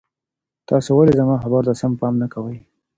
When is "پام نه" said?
1.99-2.27